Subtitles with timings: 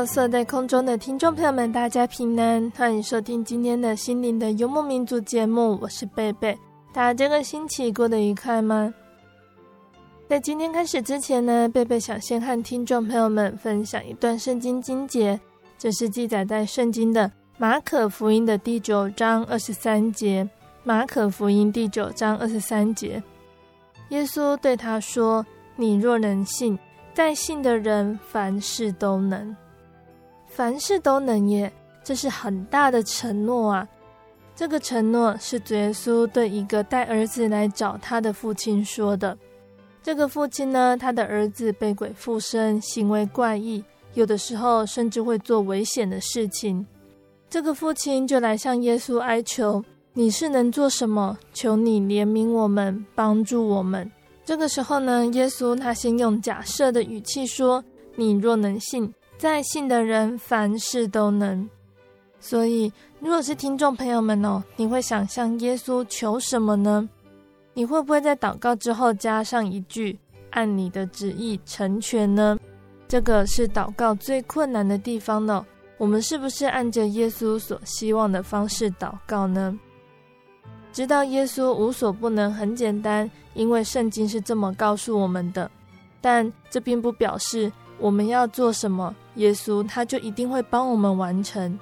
[0.00, 6.58] Hello，所有在空中的听众朋友们，大家平安，欢迎收听今天的心灵的游牧民族节目，我是贝贝。
[6.90, 8.94] 大家这个星期过得愉快吗？
[10.26, 15.38] 在今天开始之前呢，贝贝想先和听众朋友们分享一段圣经经节，
[15.76, 20.48] 这是记载在圣经的马可福音的第九章二十三节。
[20.82, 23.22] 马可福音第九章二十三节，
[24.08, 25.44] 耶稣对他说
[25.76, 26.78] ：“你若能信。”
[27.12, 29.54] 在信的人，凡事都能，
[30.60, 31.72] 凡事都能耶，
[32.04, 33.88] 这是很大的承诺啊！
[34.54, 39.34] 这个承诺是主耶稣对一个带儿子来找他的父亲说的。
[40.02, 46.86] 这个父亲呢，他的儿子被鬼附身，行为怪异，有的时候甚至会做危险的事情。
[47.48, 49.82] 这个父亲就来向耶稣哀求
[50.12, 51.38] ：“你是能做什么？
[51.54, 54.12] 求你怜悯我们，帮助我们。”
[54.44, 57.82] 这个时候呢，耶稣他先用假设的语气说
[58.14, 59.10] ：“你若能信，
[59.40, 61.66] 在信的人凡事都能。”
[62.38, 67.08] 所以，如果是听众朋友们哦，你会想向耶稣求什么呢？
[67.72, 70.18] 你会不会在祷告之后加上一句
[70.52, 72.58] “按你的旨意成全”呢？
[73.08, 75.64] 这个是祷告最困难的地方呢。
[75.96, 79.78] 我们是不是按着耶稣所希望的方式祷告呢？
[80.92, 85.70] 知道耶稣无所不能很简单，因为圣经是这么告诉我们的。
[86.20, 91.78] 但这并不表示我们要做什么，耶稣他就一定会帮我们完成。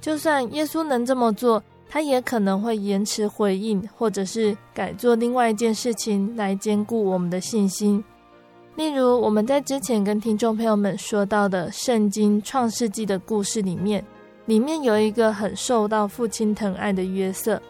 [0.00, 8.02] 就算耶稣能这么做，他也可能会延迟回应，或者是改做另外一件事情来兼顾我们的信心。
[8.76, 14.04] 例如，我们在之前跟听众朋友们说到的圣经创世纪的故事里面，
[14.46, 17.60] 里面有一个很受到父亲疼爱的约瑟。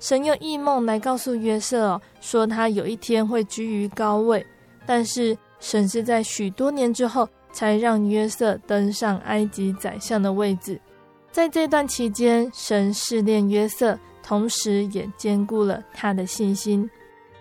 [0.00, 4.44] 神用异梦来告诉约瑟哦，说他有一天会居于高位，
[4.84, 10.80] 但是神是在许多年之后才让约瑟登上埃及宰相的位置。
[11.30, 16.88] 在这段期间，神试炼约瑟，同时也坚固了他的信心。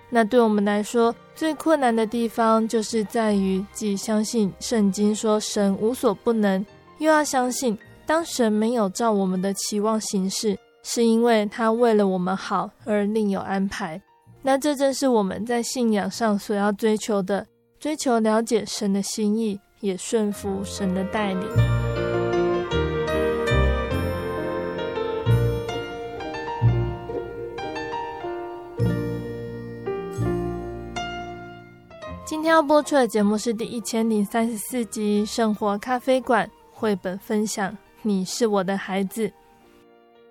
[0.09, 6.66] 那对我们来说，最困难的地方就是在于既相信圣经说神无所不能，
[7.00, 10.57] 又要相信当神没有照我们的期望行事。
[10.83, 14.01] 是因为他为了我们好而另有安排，
[14.41, 17.45] 那这正是我们在信仰上所要追求的，
[17.79, 21.47] 追求了解神的心意，也顺服神的带领。
[32.25, 37.77] 今天要播出的节目是第一千零三十四集《生活咖啡馆》绘本分享。
[38.01, 39.31] 你是我的孩子。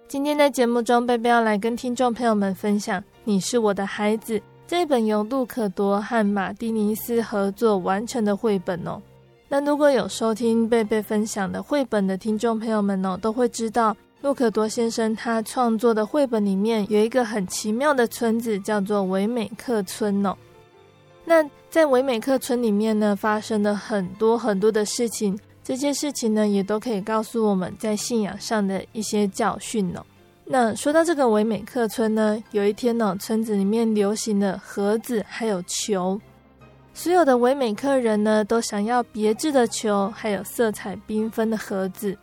[0.08, 4.38] 今天在节目中，贝贝要来跟听众朋友们分享《你是我的孩子》
[4.69, 9.00] 这本由路可多和马丁尼斯合作完成的绘本哦。
[9.49, 20.37] 那如果有收听贝贝分享的绘本的听众朋友们哦，都会知道路可多先生他创作的绘本里面有一个很奇妙的村子，叫做维美克村哦。
[21.25, 25.38] 那在维美克村里面呢，发生了很多很多的事情。
[25.62, 30.05] 这些事情呢，也都可以告诉我们在信仰上的一些教训呢。
[30.48, 36.20] 那说到这个唯美客村呢，有一天呢，村子里面流行了盒子还有球，
[36.94, 42.16] 所有的唯美客人呢，都想要别致的球，还有色彩缤纷的盒子。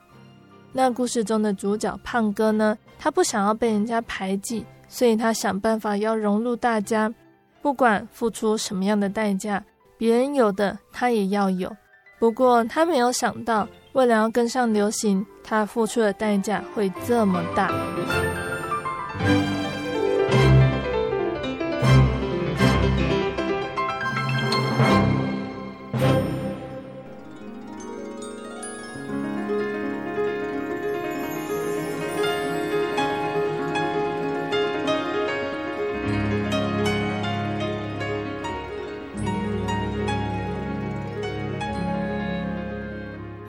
[0.72, 7.14] 那故事中的主角胖哥呢，他不想要被人家排挤，所以他想办法要融入大家。
[7.62, 9.64] 不管付出什么样的代价，
[9.98, 11.70] 别人有的他也要有。
[12.20, 17.72] 不过他没有想到，为了要跟上流行，他付出的代价会这么大。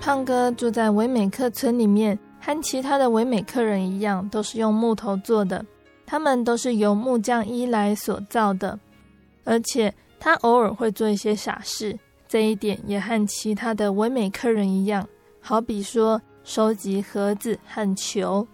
[0.05, 5.65] 胖哥住在维美克村里面，和其他的维美克人一样，都是用木头做的。
[6.05, 8.79] 他们都是由木匠伊莱所造的，
[9.45, 11.99] 而且他偶尔会做一些傻事，
[12.29, 15.09] 这一点也和其他的维美克人一样。
[15.41, 18.47] 好比说，收集盒子和球。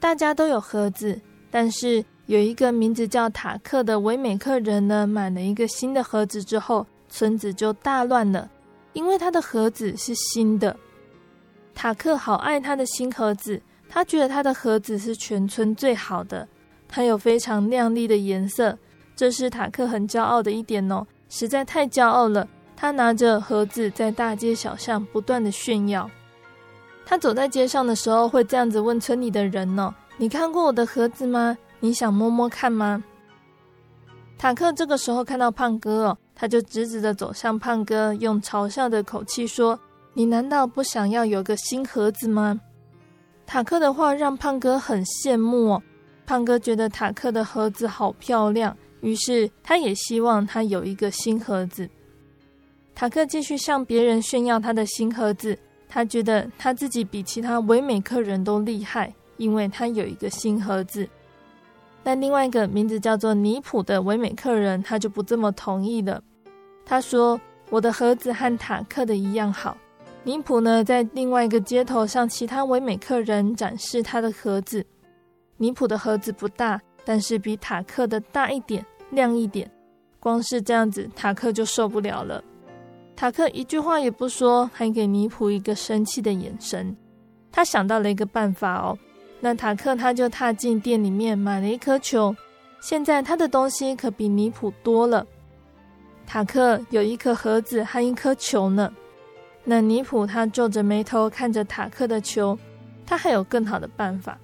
[0.00, 1.20] 大家都有盒子，
[1.50, 8.48] 但是有一个名字叫塔克的维美克人呢，买了一个新的盒子之后，村子就大乱了。
[8.92, 10.76] 因为他的盒子是新的，
[11.74, 16.46] 塔克好爱他的新盒子，他觉得他的盒子是全村最好的，
[16.88, 18.78] 它有非常亮丽的颜色，
[19.16, 22.46] 这是塔克很骄傲的一点哦，实在太骄傲了。
[22.76, 26.10] 他拿着盒子在大街小巷不断的炫耀，
[27.06, 31.56] 他走在街上的时候会这样子问村里的人哦：“你看过我的盒子吗？
[31.80, 33.02] 你想摸摸看吗？”
[34.36, 36.18] 塔克这个时候看到胖哥哦。
[36.42, 39.78] 他就直直的走向胖哥，用嘲笑的口气说
[40.12, 42.60] ：“你难道不想要有个新盒子吗？”
[43.46, 45.82] 塔克的话让胖哥很羡慕哦。
[46.26, 51.88] 胖哥觉得塔克的盒子好漂亮，于是他也希望他有一个新盒子。
[52.92, 55.56] 塔克继续向别人炫耀他的新盒子，
[55.88, 61.08] 他觉得他自己比其他维美客人都厉害，因为他有一个新盒子。
[62.02, 66.20] 但另外一个名字叫做尼普的维美客人，他就不这么同意了。
[66.84, 67.40] 他说
[67.70, 69.76] ：“我的盒子和塔克的一样好。”
[70.24, 74.84] 尼普呢，在另外一个街头向其他唯美客人展示他的盒子。
[75.56, 79.70] 尼普的盒子不大，但是比塔克的大一点，亮一点。
[80.20, 82.42] 光是这样子，塔克就受不了了。
[83.16, 86.96] 塔克一句话也不说，还给尼普一个生气的眼神。
[87.50, 88.96] 他想到了一个办法哦。
[89.40, 92.34] 那塔克他就踏进店里面买了一颗球，
[92.80, 95.26] 现在他的东西可比尼普多了。
[96.26, 98.92] 塔克有一颗盒子和一颗球呢。
[99.64, 102.58] 那尼普他皱着眉头看着塔克的球，
[103.06, 104.38] 他还有更好的办法。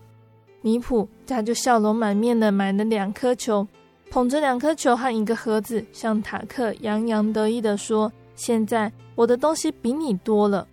[0.60, 3.66] 尼普他就笑容满面的买了两颗球，
[4.10, 10.66] 捧着两颗球和一个盒子，向塔克洋洋得意的说：“现在我的东西比你多了。”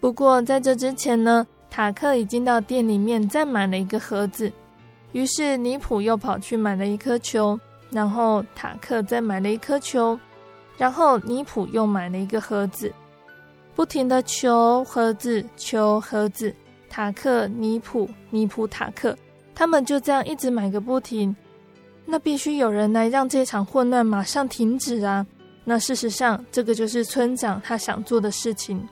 [0.00, 1.46] 不过在这之前呢。
[1.72, 4.50] 塔克已经到店里面再买了一个盒子，
[5.12, 7.56] 于是尼普又跑去买了一颗球，
[7.90, 10.18] 然后塔克再买了一颗球，
[10.76, 12.92] 然后尼普又买了一个盒子，
[13.74, 16.54] 不停的球盒子球盒子，
[16.88, 19.16] 塔克尼普尼普塔克，
[19.54, 21.34] 他们就这样一直买个不停。
[22.06, 25.26] 那必须有人来让这场混乱马上停止啊！
[25.64, 28.88] 那事实上，这个就是村长他想做的事情。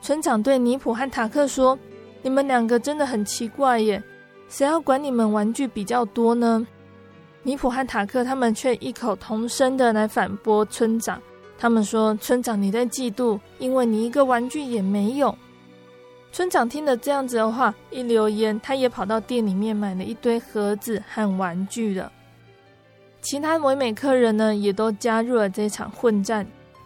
[0.00, 1.78] 村长对尼普和塔克说。
[2.22, 4.02] 你们两个真的很奇怪耶，
[4.48, 6.66] 谁要管你们玩具比较多呢？
[7.46, 11.22] 尼普和塔克他们却异口同声的来反驳村长。
[11.56, 15.32] 他们说：“村长，你在嫉妒，因为你一个玩具也没有。”
[16.32, 22.10] 村长听了这样子的话，一溜烟，他也跑到店里面买了一堆盒子和玩具了。
[23.22, 26.44] 其他唯美客人呢，也都加入了这场混战，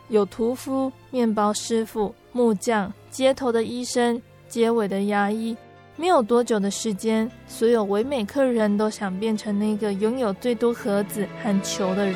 [0.09, 4.21] 有屠夫、面包师傅、木匠、街头的医生。
[4.47, 5.57] 街尾的牙医，
[6.01, 12.15] 没有多久的时间，所有唯美客人都想变成那个拥有最多盒子和球的人。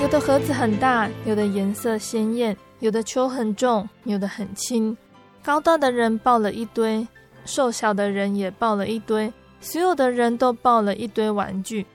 [0.00, 4.96] 有的盒子很大，有的颜色鲜艳，有的球很重，有的很轻。
[5.42, 7.06] 高大的人抱了一堆，
[7.44, 9.30] 瘦小的人也抱了一堆。
[9.60, 11.86] 所有的人都抱了一堆玩具，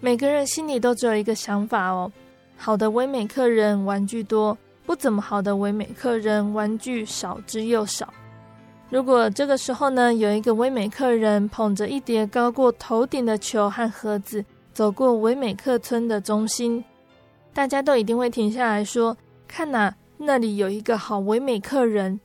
[0.00, 2.10] 每个人心里都只有一个想法哦：
[2.56, 8.12] 好的唯美客人玩具多，不怎么好的唯美客人玩具少之又少。
[8.90, 16.84] 如果这个时候呢，有一个唯美客人捧着一叠高过头顶的球和盒子，走过唯美客村的中心，
[17.52, 19.16] 大家都一定会停下来说
[19.48, 22.20] ：“看呐，那里有一个好唯美客人。”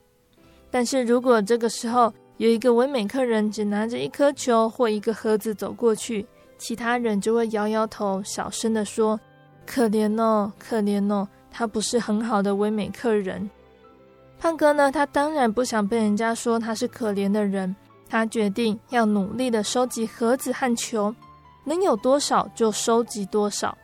[0.69, 6.25] 但是如果这个时候，有一个唯美客人只拿着一颗球或一个盒子走过去，
[6.57, 9.19] 其他人就会摇摇头，小声地说
[9.67, 13.49] ：“可怜哦，可怜哦，他不是很好的唯美客人。
[14.39, 17.75] 胖哥呢，他当然不想被人家说他是可怜的人，
[18.07, 21.13] 他决定要努力的收集盒子和球，
[21.65, 23.77] 能有多少就收集多少。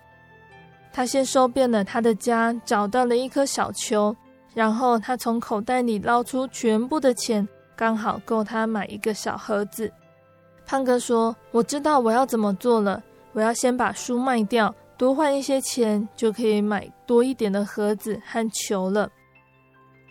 [0.94, 4.16] 他先收遍了他的家，找到了一颗小球，
[4.54, 7.46] 然后他从口袋里捞出全部的钱，
[7.76, 9.92] 刚好够他买一个小盒子。
[10.66, 13.04] 胖哥说：“我知道我要怎么做了，
[13.34, 19.10] 我要先把书卖掉，多换一些钱，就可以买多一点的盒子和球了。”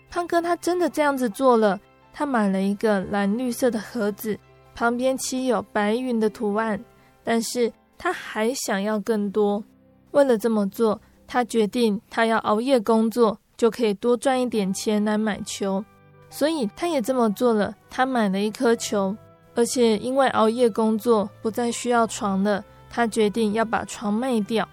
[0.08, 1.80] 胖哥他真的这样子做了，
[2.12, 4.38] 他买了一个蓝绿色的盒子，
[4.74, 6.78] 旁边漆有白云的图案，
[7.24, 9.64] 但是他还想要更多。
[10.12, 15.84] 为了这么做，他决定他要熬夜工作，就可以多赚一点钱来买球，
[16.34, 19.16] 所以他也这么做了，他买了一颗球。
[19.54, 24.68] 而且因为熬夜工作不再需要床了，他决定要把床卖掉。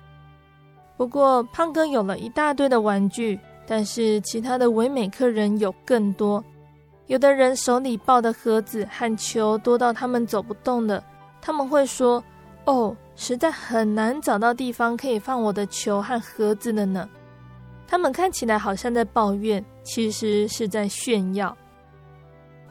[0.97, 6.43] 不过胖哥有了一大堆的玩具，但是其他的唯美客人有更多。
[7.05, 11.03] 有的人手里抱的盒子和球多到他们走不动了，
[11.39, 12.23] 他们会说
[12.65, 17.07] ：“哦，实在很难找到地方可以放我的球和盒子的呢。”
[17.91, 21.53] 他们看起来好像在抱怨，其实是在炫耀。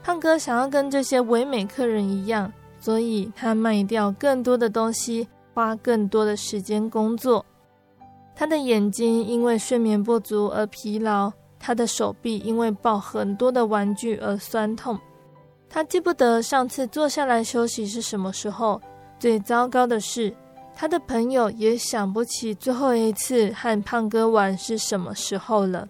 [0.03, 2.51] 胖哥想要跟这些唯美客人一样，
[2.81, 7.45] 所以他卖掉更多的东西，花更多的时间工作。
[8.35, 14.99] 他的眼睛因为睡眠不足而疲劳，他的手臂因为抱很多的玩具而酸痛。
[15.69, 18.81] 他记不得上次坐下来休息是什么时候。
[19.19, 20.35] 最糟糕的是，
[20.81, 25.87] 他的朋友也想不起最后一次和胖哥玩是什么时候了。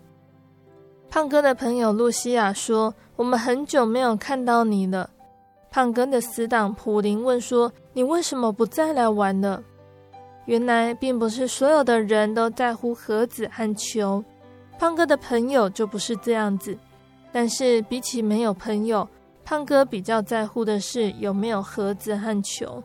[1.08, 2.92] 胖哥的朋友露西亚说。
[3.14, 5.10] 我们很久没有看到你了，
[5.70, 9.62] 胖哥的死党普林问说：“你为什么不再来玩了？”
[10.46, 14.24] 原来并不是所有的人都在乎盒子和球，
[14.78, 16.76] 胖哥的朋友就不是这样子。
[17.30, 19.06] 但是比起没有朋友，
[19.44, 22.82] 胖哥比较在乎的是有没有盒子和球。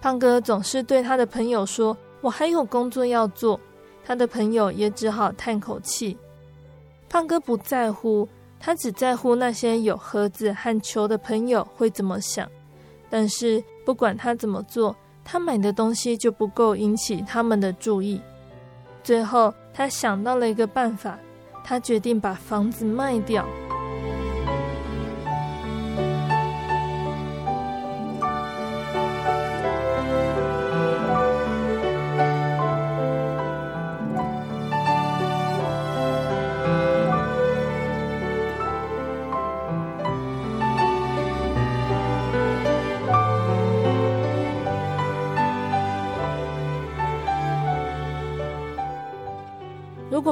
[0.00, 3.60] 胖哥总是对他的朋友说：“我还有工作要做。”
[4.04, 6.16] 他的朋友也只好叹口气。
[7.08, 8.28] 胖哥不在乎。
[8.58, 12.50] 他只在乎那些有盒子和球的朋友会怎么想，
[13.10, 18.18] 但是不管他怎么做，他买的东西就不够引起他们的注意。
[19.04, 21.18] 最后，他想到了一个办法，
[21.62, 23.46] 他决定把房子卖掉。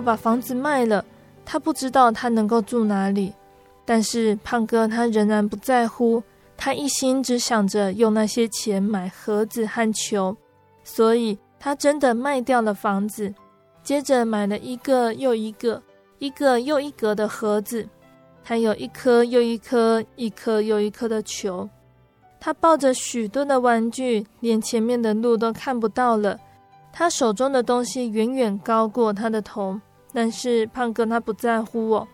[0.05, 1.05] 把房子卖了，
[1.45, 3.33] 他不知道他能够住哪里。
[3.87, 6.23] 但是胖哥他仍然不在乎，
[6.57, 10.37] 他一心只想着用那些钱买盒子和球，
[10.85, 13.35] 所以他真的卖掉了房子，
[13.83, 15.83] 接着买了一个又一个、
[16.19, 17.87] 一个又一格的盒子，
[18.43, 21.69] 还有一颗又一颗、一颗又一颗的球。
[22.41, 26.39] 他抱着许多的玩具，连前面的路都看不到了。
[26.93, 29.81] 他手中的东西远远高过他的头，
[30.15, 32.09] 但是胖哥他不在乎哦。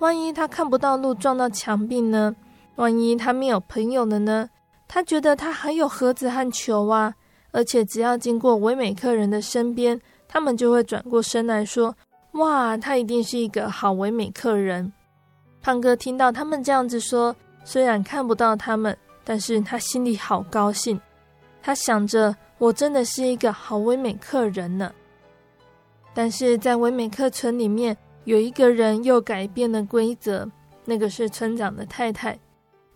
[0.00, 2.34] 万一他看不到路撞到墙壁呢？
[2.76, 4.48] 万一他没有朋友了呢？
[4.88, 7.14] 他觉得他还有盒子和球啊，
[7.52, 11.94] 而且只要经过唯美客人的身边，他们就会转过身来说
[12.32, 14.92] ：“哇，他一定是一个好唯美客人。”
[15.62, 21.00] 胖哥听到他们这样子说，虽然看不到他们，但是他心里好高兴。
[21.62, 22.34] 他想着。
[22.58, 24.92] 我真的是一个好唯美客人呢，
[26.18, 30.50] 但是在唯美客村里面，有一个人又改变了规则，
[30.84, 32.36] 那个是村长的太太。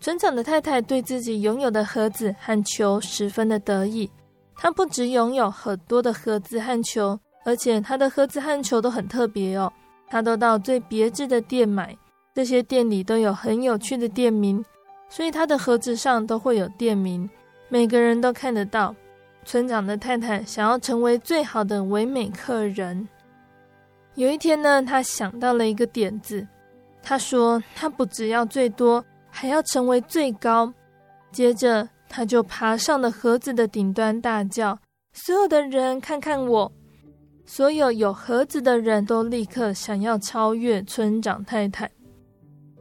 [0.01, 4.11] 村长的太太对自己拥有的盒子和球十分的得意。
[4.57, 9.71] 她不只拥有很多的盒子和球，而且她的盒子和球都很特别哦。
[10.09, 11.97] 她都到最别致的店买，
[12.33, 14.61] 这些店里都有很有趣的店名，
[15.07, 17.29] 所以她的盒子上都会有店名，
[17.69, 18.93] 每个人都看得到。
[19.45, 23.07] 村长的太太想要成为最好的唯美客人。
[24.15, 26.47] 有一天呢，他想到了一个点子。
[27.01, 30.71] 他说：“他不只要最多，还要成为最高。”
[31.33, 34.79] 接着，他就爬上了盒子的顶端，大叫
[35.13, 36.71] ：“所有的人看看我！”
[37.45, 41.91] 所有有盒子的人都立刻想要超越村长太太。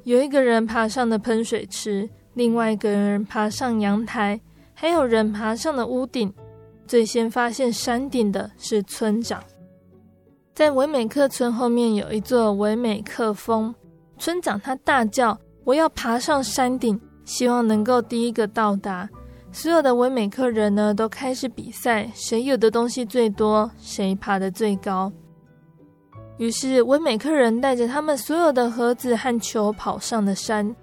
[0.04, 4.40] 有一个人爬上了喷水池，另外一个人爬上阳台，
[4.72, 6.32] 还有人爬上了屋顶。
[6.86, 9.42] 最先发现山顶的是村长。
[10.54, 13.74] 在维美克村后面有一座维美克峰，
[14.18, 19.08] 村长他大叫：“我要爬上山顶，希望能够第一个到达。”
[19.50, 25.10] 所有的维美克人呢，都开始比赛，谁有的东西最多，谁爬得最高。
[26.36, 30.74] 于是维美克人带着他们所有的盒子和球跑上了山。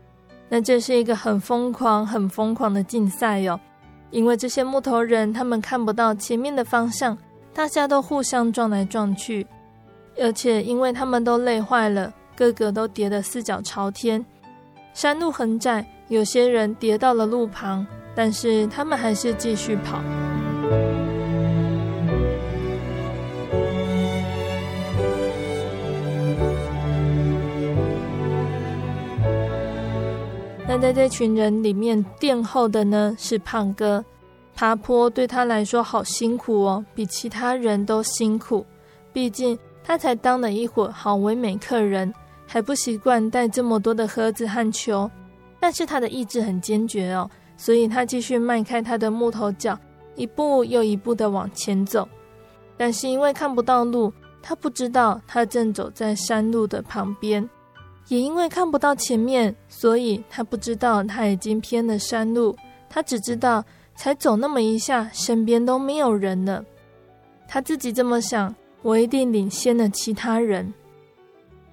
[0.50, 3.60] 那这是一个很疯狂、很疯狂的竞赛哟，
[4.10, 7.16] 因为这些木头人他们看不到前面的方向，
[7.54, 9.46] 大家都互相撞来撞去，
[10.18, 14.26] 而且因为他们都累坏了，个个都跌得四脚朝天。
[14.94, 17.86] 山路很窄，有些人跌到了路旁。
[18.16, 20.02] 但是他们还是继续跑。
[30.68, 34.04] 那在这群人里面殿后的呢，是胖哥，
[34.54, 38.66] 爬坡对他来说好辛苦哦，比其他人都辛苦。
[39.14, 39.58] 毕竟
[39.90, 42.14] 他才当了一会儿好唯美客人，
[42.46, 45.10] 还不习惯带这么多的盒子和球。
[45.60, 47.28] 但是他的意志很坚决哦。
[47.58, 49.76] 所以他继续迈开他的木头脚，
[50.14, 52.08] 一步又一步地往前走。
[52.78, 57.44] 但是因为看不到路，他不知道他正走在山路的旁边；
[58.10, 62.56] 也因为看不到前面，所以他不知道他已经偏了山路。
[62.88, 63.66] 他只知道
[63.96, 66.64] 才走那么一下，身边都没有人了。
[67.48, 70.74] 他自己这么想：我一定领先了其他人。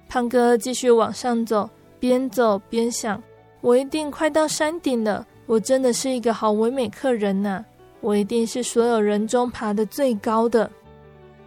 [0.09, 3.21] 胖哥继续往上走，边走边想：
[3.61, 5.25] 我一定快到山顶了。
[5.45, 7.63] 我真的是一个好唯美客人呐、
[8.01, 10.69] 我一定是所有人中爬得最高的。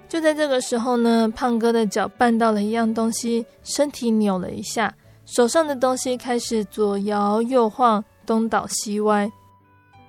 [0.08, 4.94] 就在这个时候呢，胖哥的脚绊到了一样东西，身体扭了一下，
[5.26, 9.30] 手上的东西开始左摇右晃，东倒西歪。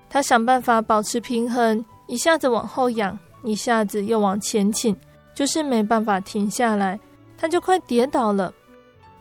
[0.09, 4.95] 他想办法保持平衡，一下子往后仰，一下子又往前倾，
[5.41, 6.99] 就是没办法停下来，
[7.35, 8.53] 他就快跌倒了。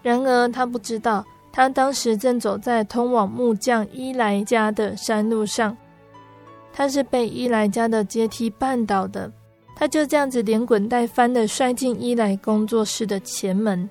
[0.03, 1.25] 然而他不知道。
[1.51, 5.75] 他当时正走在通往木匠伊莱家的山路上，
[6.75, 9.33] 他是被伊莱家的阶梯绊倒的，
[9.75, 13.89] 他就这样子连滚带翻的摔进伊莱工作室的前门。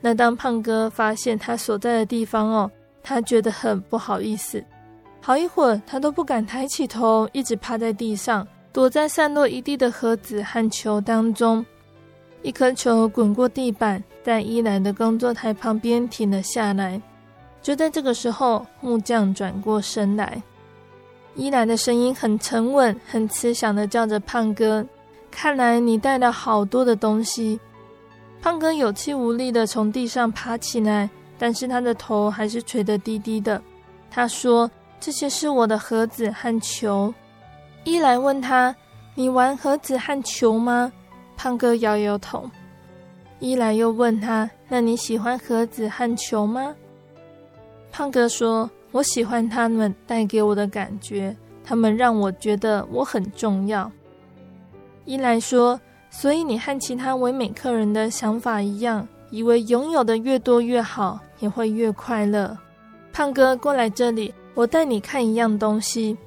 [0.00, 2.70] 那当胖哥发现他所在的地方哦，
[3.02, 4.64] 他觉得很不好意思，
[5.20, 11.64] 好一会儿他都不敢抬起头，一直趴在地上，躲在散落一地的盒子和球当中。
[12.42, 17.00] 一颗球滚过地板，在伊莱的工作台旁边停了下来。
[17.62, 20.42] 就在这个时候，木匠转过身来，
[21.34, 24.86] 伊莱的声音很沉稳、很慈祥地叫着胖哥
[25.32, 27.58] ：“看来你带了好多的东西。”
[28.42, 31.08] 胖哥有气无力地从地上爬起来，
[31.38, 33.62] 但是他的头还是垂得低低的。
[34.10, 37.14] 他说：“这些是我的盒子和球。”
[37.86, 38.74] 伊莱问他
[39.14, 40.92] ：“你玩盒子和球吗？”
[41.38, 42.50] 胖哥摇摇头，
[43.38, 46.74] 伊莱又问他：“那你喜欢盒子和球吗？”
[47.92, 53.88] 胖哥说：“我喜欢他们带给我的感觉，他们让我觉得我很重要。”
[55.06, 62.58] 伊莱说：“所以你和其他唯美客人的想法一样，以为拥有的越多越好，也会越快乐。”
[63.14, 66.18] 胖哥过来这里，我带你看一样东西。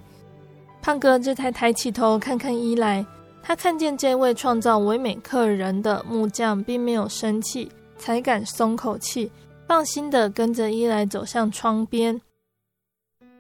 [0.81, 3.05] 胖哥这才抬起头看看伊莱。
[3.41, 9.31] 他看见这位创造唯美客人的木匠并没有生气，才敢松口气，
[9.67, 12.19] 放心的跟着伊莱走向窗边。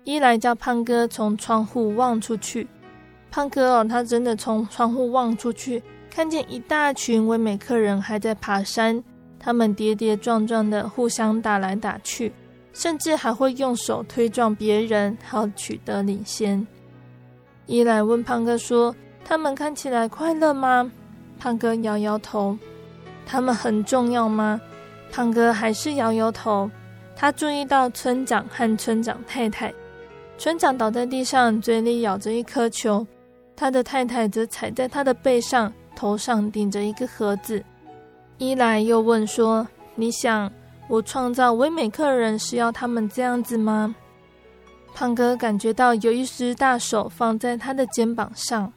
[0.05, 2.67] 伊莱叫胖哥从窗户望出去，
[3.29, 9.03] 胖哥哦，他真的从窗户望出去，看见一大群唯美客人还在爬山，
[9.37, 12.31] 他们跌跌撞撞的互相打来打去，
[12.73, 16.65] 甚至还会用手推撞别人，好取得领先。
[17.69, 20.91] 伊莱问胖哥说，他们看起来快乐吗？
[21.37, 22.57] 胖哥摇摇头。
[23.27, 24.59] 他们很重要吗？
[25.11, 26.67] 胖哥还是摇摇头。
[27.15, 29.71] 他注意到村长和村长太太。
[30.39, 33.05] 村长倒在地上，嘴里咬着一颗球。
[33.55, 37.63] 他的太太则踩在他的背上，头上顶着一个盒子。
[38.39, 40.51] 伊莱又问说：“你想，
[40.87, 43.95] 我创造唯美客人是要他们这样子吗？”
[44.99, 48.73] 胖哥感觉到有一只大手放在他的肩膀上。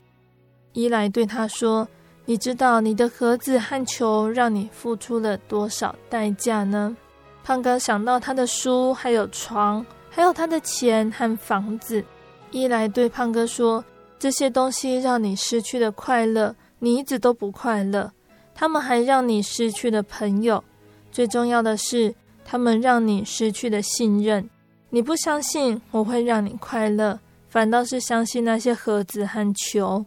[0.73, 1.89] 伊莱对他说
[2.27, 6.97] ：“你知道你的盒子和球让你付出了多少代价呢？”
[7.43, 12.05] 胖哥想到他的书，还有床，还有他的钱和房子。
[12.53, 13.85] 伊莱对胖哥说
[14.17, 18.13] ：“这些东西让你失去了快乐，你一直都不快乐。
[18.55, 20.63] 他们还让你失去了朋友，
[21.11, 24.49] 最重要的是，他们让你失去了信任。
[24.95, 30.05] 你不相信我会让你快乐，反倒是相信那些盒子和球。”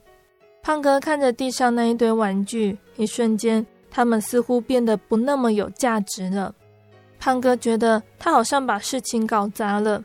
[0.61, 6.53] 胖哥看着地上那一堆玩具，一瞬间他们似乎变得不那么有价值了。
[7.17, 10.03] 胖哥觉得他好像把事情搞砸了。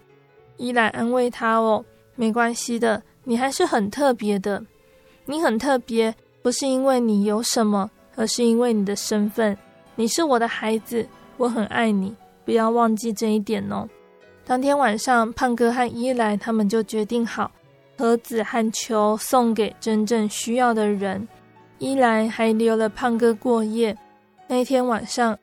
[0.56, 4.64] 伊莱安慰他：“哦，没关系的，你还是很特别的。
[5.26, 9.54] 你很特别，不是因为你有什么，而是因为你的身份。
[9.94, 12.16] 你是我的孩子，我很爱你，
[12.46, 13.86] 不要忘记这一点哦。”
[14.50, 17.52] 当天晚上，胖哥和伊莱他们就决定好，
[17.96, 21.28] 盒子和球送给真正需要的人。
[21.78, 23.96] 伊莱还留了胖哥过夜。
[24.48, 25.38] 那天晚上，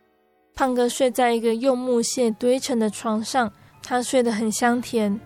[0.53, 3.49] 胖哥睡在一个用木屑堆成的床上，
[3.81, 5.17] 他睡得很香甜。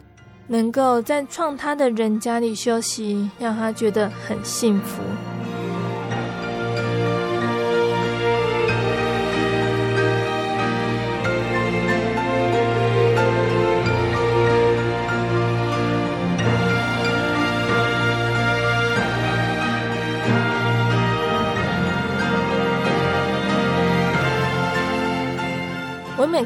[0.46, 5.02] 能够在创他的人家里休息，让他觉得很幸福。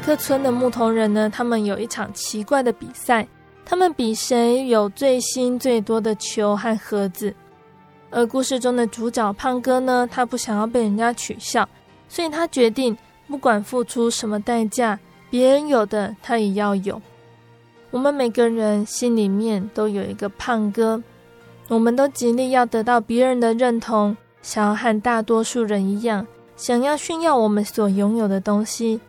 [0.06, 3.26] 克村的牧童人呢，他们有一场奇怪的比赛，
[3.64, 7.34] 他们比谁有最新最多的球和盒子。
[8.10, 11.68] 而故事中的主角胖哥呢，他不想要被人家取笑，
[12.08, 14.96] 所以他决定不管付出什么代价，
[15.28, 17.02] 别人有的他也要有。
[17.90, 21.02] 我们每个人心里面都有一个胖哥，
[21.66, 26.24] 我们都极力要得到别人的认同，想要和大多数人一样，
[26.56, 29.00] 想要炫耀我们所拥有的东西。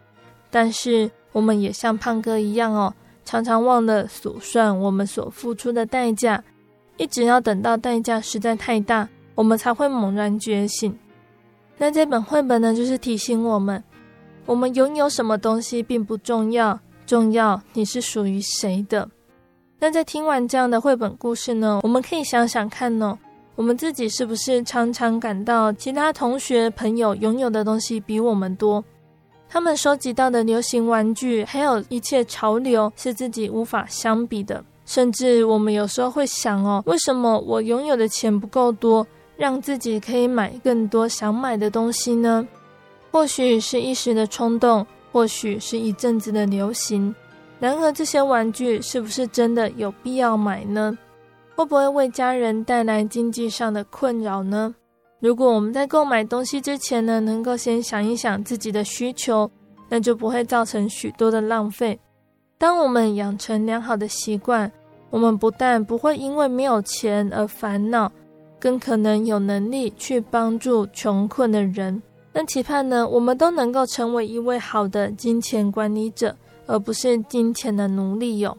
[0.50, 2.94] 但是我们也像胖哥一样哦，
[3.26, 6.44] 常常忘了数算我们所付出的代价，
[6.98, 10.98] 一直要等到代价实在太大，我们才会猛然觉醒。
[11.78, 13.84] 那这本绘本呢，就是提醒我们，
[14.46, 19.08] 我们拥有什么东西并不重要，重要你是属于谁的。
[19.80, 23.16] 那在听完这样的绘本故事呢，我们可以想想看呢，
[23.54, 28.84] 我们自己是不是常常感到其他同学朋友拥有的东西比我们多？
[29.50, 34.64] 他们收集到的流行玩具，还有一切潮流，是自己无法相比的。
[34.86, 39.06] 甚至我们有时候会想哦，为什么我拥有的钱不够多，
[39.36, 42.48] 让自己可以买更多想买的东西呢？
[43.12, 47.14] 或许是一时的冲动，或许是一阵子的流行。
[47.60, 50.98] 然而，这些玩具是不是真的有必要买呢？
[51.56, 54.76] 会不会为家人带来经济上的困扰呢？
[55.20, 59.50] 如果我们在购买东西之前呢，能够先想一想自己的需求，
[59.90, 62.00] 那就不会造成许多的浪费。
[62.60, 64.72] 当我们养成良好的习惯，
[65.10, 68.12] 我们不但不会因为没有钱而烦恼，
[68.60, 72.00] 更可能有能力去帮助穷困的人。
[72.32, 76.36] 那期盼呢，我们都能够成为一位好的金钱管理者，
[76.68, 78.56] 而不是金钱的奴隶哟。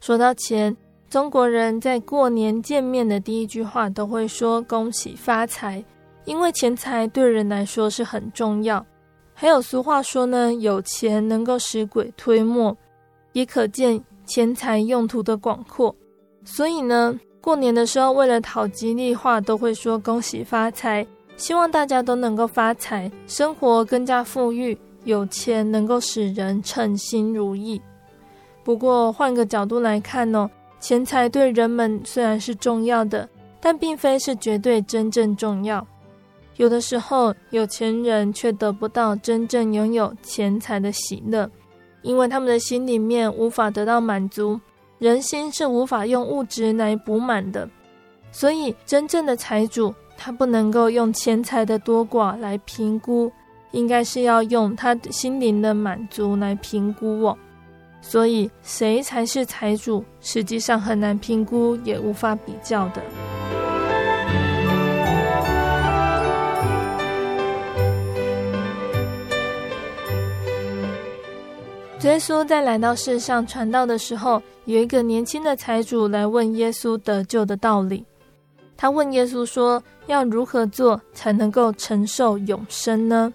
[0.00, 0.74] 说到钱。
[1.08, 5.82] 中国人在过年见面的第一句话都会说“恭喜发财”，
[6.26, 8.84] 因为钱财对人来说是很重要。
[9.32, 12.76] 还有俗话说呢，“有钱能够使鬼推磨”，
[13.34, 15.94] 也可见钱财用途的广阔。
[16.44, 27.80] 所以呢，过年的时候为了讨吉利话，都会说“恭喜发财”，希望大家都能够发财，生活更加富裕，有钱能够使人称心如意。
[28.64, 30.50] 不过换个角度来看呢、哦。
[30.78, 33.28] 钱财对人们虽然是重要的，
[33.60, 35.84] 但并非是绝对真正重要。
[36.56, 41.50] 有的时候，有钱人却得不到真正拥有钱财的喜乐，
[42.02, 44.58] 因为他们的心里面无法得到满足。
[44.98, 47.68] 人心是无法用物质来补满的，
[48.32, 53.30] 所以真正的财主，他不能够用钱财的多寡来评估，
[53.72, 57.36] 应该是要用他心灵的满足来评估哦。
[58.08, 60.04] 所以，谁才是财主？
[60.20, 63.02] 实际上很难评估，也无法比较的。
[72.02, 78.04] 耶稣在来到世上传道的时候，有一个年轻的财主来问耶稣得救的道理。
[78.76, 83.34] 他问耶稣说：“要如何做才能够承受永生呢？”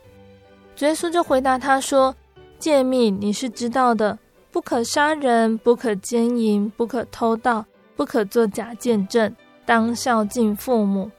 [0.80, 2.16] 耶稣就回答他说
[2.58, 4.18] ：“诫命你是知道的。”
[4.52, 9.34] 不可杀人，不可奸淫，不可偷盗，不可作假见证，
[9.66, 11.10] 当孝敬父母。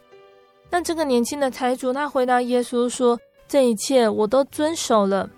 [0.71, 3.19] 那这个年轻的财主，他回答耶稣说
[3.49, 5.29] ：“这一切我都遵守了。”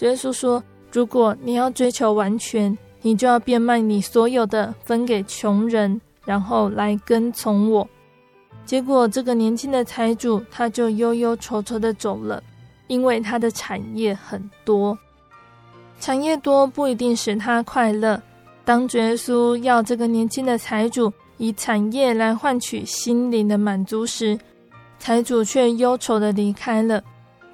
[0.00, 7.88] 耶稣说：“如果你要追求完全，你就要变卖你所有的，分给穷人，然后来跟从我。”
[8.64, 12.42] 结果，这个年轻的财主他就忧忧愁愁的走了，
[12.86, 14.98] 因为他的产业很多。
[16.00, 18.20] 产业多不一定使他快乐。
[18.64, 24.38] 当耶稣要这个年轻的财主以产业来换取心灵的满足时，
[24.98, 27.02] 财主却忧愁的离开了，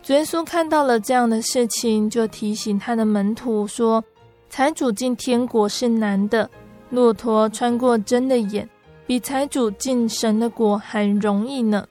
[0.03, 4.03] 主耶稣看到了这样的事情，就提醒他的门徒说
[4.51, 6.51] ：“财主进天国是难的，
[6.91, 8.69] 骆驼穿过针的眼，
[9.07, 11.87] 比财主进神的国还容易呢。”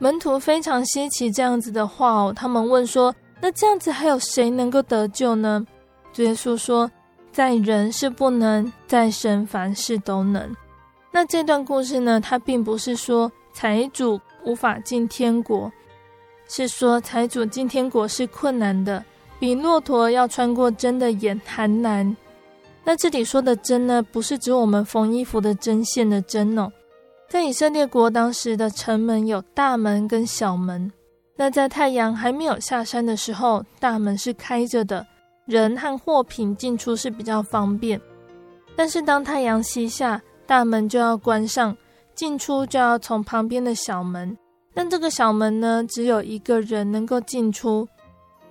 [0.00, 5.64] 门徒非常稀奇这样子的话哦，他们问说：“那这样子还有谁能够得救呢？”
[6.22, 6.90] 耶稣说
[7.32, 10.54] ：“在人是不能，在神凡事都能。”
[11.10, 15.72] 那这段故事呢，它并不是说财主无法进天国。
[16.46, 19.02] 是说财主进天国是困难的，
[19.38, 22.16] 比骆驼要穿过针的眼还难。
[22.84, 26.70] 那这里说的针呢，不是指我们缝衣服的针线的针哦。
[27.30, 30.92] 在以色列国当时的城门有大门跟小门。
[31.34, 35.04] 那在太阳还没有下山的时候，大门是开着的，
[35.46, 38.00] 人和货品进出是比较方便。
[38.76, 41.76] 但是当太阳西下，大门就要关上，
[42.14, 44.36] 进出就要从旁边的小门。
[44.72, 47.86] 但这个小门呢，只有一个人能够进出。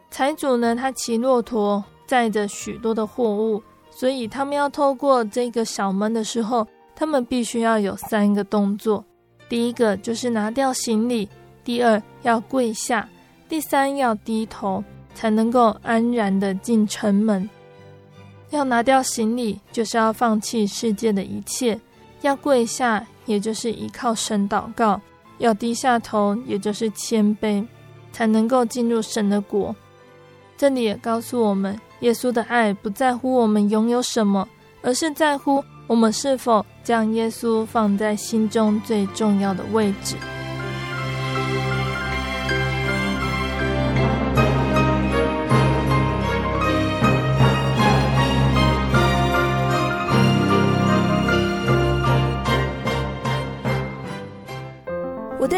[0.10, 9.04] 财主呢，他骑骆驼，载着许多的货物，所以他们要透过这个小门的时候，他们必须要有三个动作：
[9.50, 11.28] 第一个就是拿掉行李；
[11.66, 13.06] 第二要跪下；
[13.50, 14.82] 第三要低头，
[15.14, 17.50] 才能够安然的进城门。
[18.50, 21.76] 要拿掉行李，就是要放弃世界的一切；
[22.22, 25.02] 要跪下，也就是依靠神祷告。
[25.40, 27.66] 要低下头，也就是谦卑，
[28.12, 29.76] 才能够进入神的国。
[30.56, 34.48] 这里也告诉我们，耶稣的爱不在乎我们拥有什么，
[34.84, 40.16] 而是在乎我们是否将耶稣放在心中最重要的位置。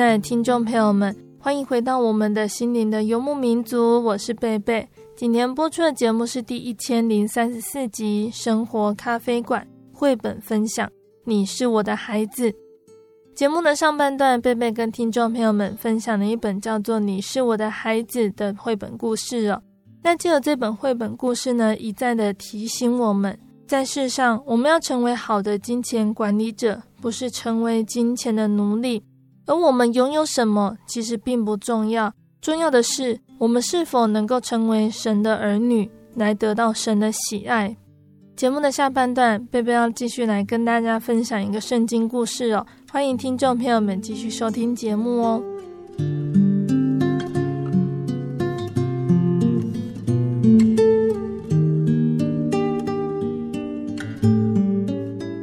[0.00, 4.88] 亲爱的听众朋友们，欢迎回到我们的心灵的游牧民族，我是贝贝。
[5.14, 9.62] 今天播出的节目是第一千零三十四集《生活咖啡馆》
[9.94, 10.90] 绘本分享。
[11.24, 12.50] 你是我的孩子。
[13.34, 19.62] 节目的上半段，贝贝跟听众朋友们分享了一本叫做《你是我的孩子》的绘本故事哦。
[20.02, 29.02] 那借由这本绘本故事呢，一再的提醒我们，在世上我们要成为好的金钱管理者，不是成为金钱的奴隶。
[29.50, 37.76] 而我们拥有什么，其实并不重要，重要的是我们是否能够成为神的儿女，来得到神的喜爱。
[38.36, 45.42] 节目的下半段，贝贝要继续来跟大家分享一个圣经故事哦，欢迎听众朋友们继续收听节目哦。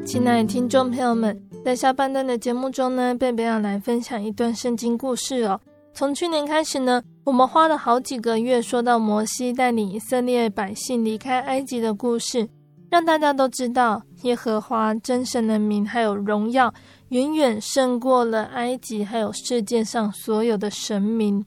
[0.06, 1.47] 亲爱的听众朋友们。
[1.64, 5.60] 在下半段的节目中呢，贝贝要来分享一段圣经故事哦。
[5.94, 12.48] 从去年开始呢，我们花了好几个月说到摩西带领以色列百姓离开埃及的故事，
[12.90, 16.74] 让大家都知道耶和华真神的名还有荣耀，
[17.10, 21.46] 远远胜过了埃及还有世界上所有的神明。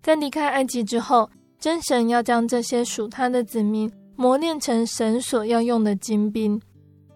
[0.00, 6.60] 在离开埃及之后，真神要将这些属他的子民磨练成神所要用的精兵，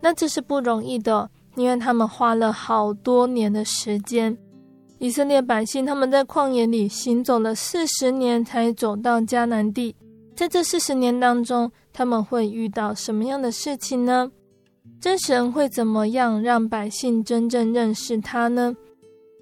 [0.01, 1.31] 那这是不容易的。
[1.57, 4.37] 因为他们花了好多年的时间，
[4.99, 9.95] 以色列百姓他们在旷野里行走了四十年，才走到迦南地。
[10.35, 14.31] 在这四十年当中，他们会遇到什么样的事情呢？
[15.01, 18.75] 真神会怎么样让百姓真正认识他呢？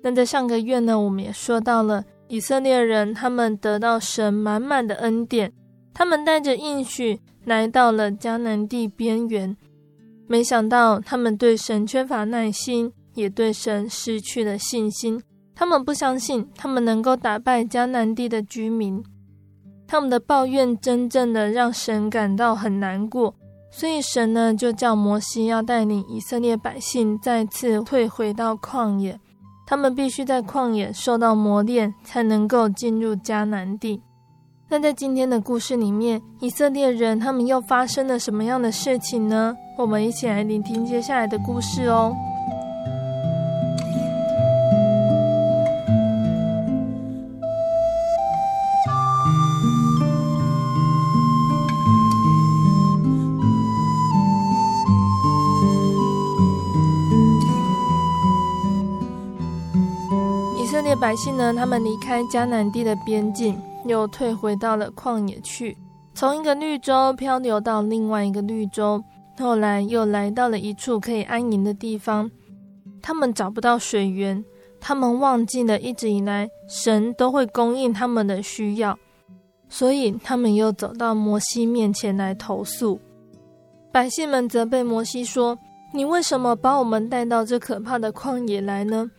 [0.02, 5.52] 那在上个月呢，我们也说到了以色列人，他们得到神满满的恩典，
[5.94, 9.56] 他们带着应许来到了迦南地边缘。
[10.32, 15.22] 没想到他们对神缺乏耐心，也对神失去了信心，
[15.54, 19.04] 他们不相信他们能够打败迦南地的居民。
[19.86, 23.34] 他们的抱怨真正的让神感到很难过，
[23.70, 29.20] 所以神呢就叫摩西要带领以色列百姓再次退回到旷野，
[29.66, 34.00] 他们必须在旷野受到磨练，才能够进入迦南地。
[34.72, 39.54] 那在今天的故事里面，以色列人他们又发生了什么样的事情呢？
[39.76, 42.16] 我们一起来聆听接下来的故事哦。
[60.58, 63.54] 以色列百姓呢，他们离开迦南地的边境。
[63.84, 65.76] 又退回到了旷野去，
[66.14, 69.02] 从一个绿洲漂流到另外一个绿洲，
[69.38, 72.30] 后来又来到了一处可以安营的地方。
[73.00, 74.44] 他们找不到水源，
[74.80, 78.96] 他们忘记了一直以来神都会供应他们的需要，
[79.68, 83.00] 所以他们又走到摩西面前来投诉。
[83.90, 85.58] 百姓们责备摩西说
[85.92, 89.10] ：“你为什么把我们带到这可怕的旷野来呢？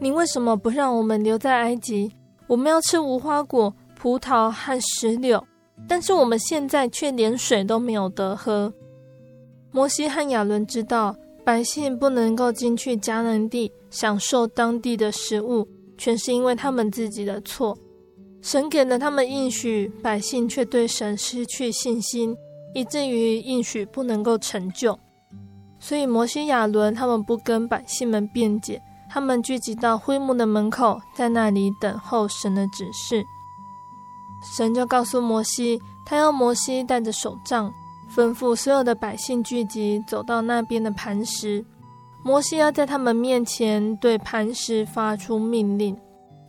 [0.00, 2.10] 你为什么不让我们留在埃及？
[2.46, 5.46] 我们要吃无花果。”葡萄和石榴，
[5.86, 8.74] 但是我们现在却连水都没有得喝。
[9.70, 17.78] 摩西和亚伦知道，百姓不能够进去迦南地享受当地的食物，全是因为他们自己的错。
[18.40, 22.36] 神给了他们应许，百姓却对神失去信心，
[22.74, 24.98] 以至于应许不能够成就。
[25.78, 33.22] 所以摩西、亚伦他们不跟百姓们辩解，他们聚集到会幕的门口，在那里等候神的指示。
[34.42, 37.72] 神就告诉摩西，他要摩西带着手杖，
[38.14, 41.64] 吩咐所有的百姓聚集，走到那边的磐石。
[42.24, 45.96] 摩西要在他们面前对磐石发出命令，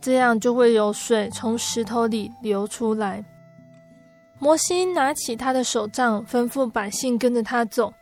[0.00, 3.24] 这样就会有水从石头里流出来。
[4.38, 7.92] 摩西拿起他的手杖，吩咐百姓跟着他走。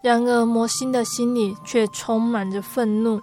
[0.00, 3.20] 然而，摩西的心里却充满着愤怒。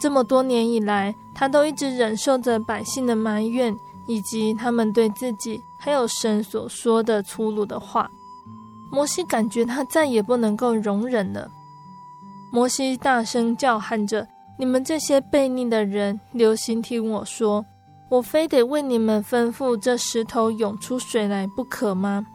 [0.00, 3.72] 这么多年以来，他都一直忍受着百姓的埋怨。
[4.10, 8.10] 以及他们对自己还有神所说的粗鲁的话，
[8.90, 11.48] 摩西感觉他再也不能够容忍了。
[12.52, 14.26] 摩西大声叫喊着
[14.58, 17.64] ：“你们这些悖逆的人，留心听我说，
[18.08, 22.26] 我非得为你们吩咐这石头涌出水来不可吗？”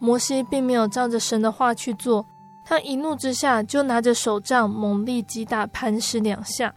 [0.00, 2.24] 摩西并没有照着神的话去做，
[2.64, 6.74] 他一怒之下就拿着手杖猛力击打磐石两下。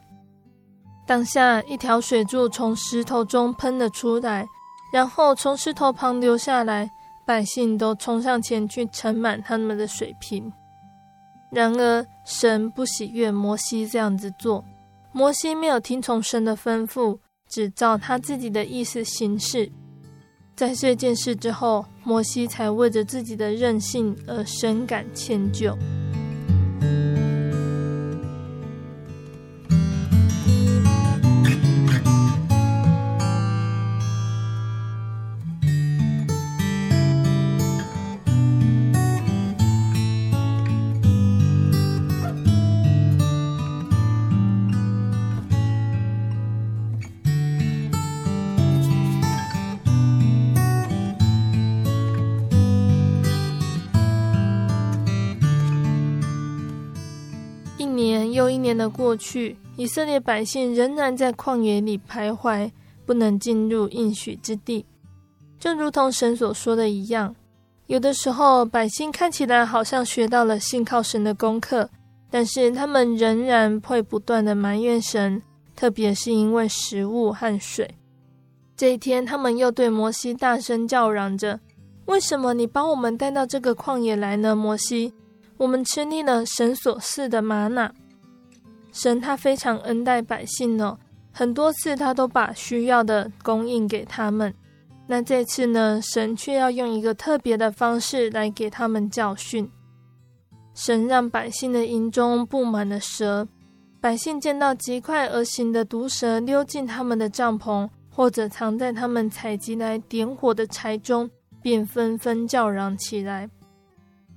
[1.05, 4.45] 当下，一条水柱从石头中喷了出来，
[4.91, 6.89] 然后从石头旁流下来，
[7.25, 10.51] 百姓都冲上前去盛满他们的水瓶。
[11.51, 14.65] 然而，神不喜悦摩西这样子做，
[15.11, 19.71] 摩西没有听从神的吩咐，只照他自己的意思行事。
[20.55, 25.77] 在这件事之后，摩西才为着自己的任性而深感歉疚。
[58.65, 62.71] 年的过去，以色列百姓仍然在旷野里徘徊，
[63.06, 64.84] 不能进入应许之地。
[65.60, 67.36] 就如同神所说的一样，
[67.86, 71.88] 有的时候百姓看起来好像学到了信靠神的功课，
[72.32, 75.39] 但是他们仍然会不断的埋怨神，
[75.75, 77.93] 特别是因为食物和水。
[78.75, 81.60] 这一天，他们又对摩西大声叫嚷着
[82.08, 84.56] ：“为什么你把我们带到这个旷野来呢？
[84.56, 85.13] 摩西，
[85.58, 87.93] 我们吃腻了神所赐的吗哪。”
[88.95, 90.97] 神他非常恩待百姓哦，
[91.33, 94.53] 很多次他都把需要的供应给他们。
[95.05, 99.69] 那这次呢，神却要用一个特别的方式来给他们教训。
[100.73, 103.45] 神让百姓的营中布满了蛇，
[103.99, 111.29] 百姓见到极快而行的毒蛇溜进他们的帐篷，或者藏在他们采集来点火的柴中，
[111.61, 113.49] 便纷纷叫嚷起来。